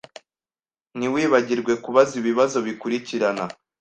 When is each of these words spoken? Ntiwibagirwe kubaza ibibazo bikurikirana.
Ntiwibagirwe 0.97 1.73
kubaza 1.83 2.13
ibibazo 2.21 2.57
bikurikirana. 2.67 3.43